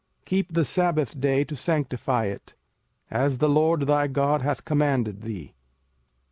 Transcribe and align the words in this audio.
05:005:012 0.21 0.25
Keep 0.25 0.53
the 0.53 0.65
sabbath 0.65 1.19
day 1.19 1.43
to 1.43 1.55
sanctify 1.55 2.25
it, 2.25 2.55
as 3.11 3.37
the 3.37 3.47
LORD 3.47 3.81
thy 3.81 4.07
God 4.07 4.41
hath 4.41 4.65
commanded 4.65 5.21
thee. 5.21 5.53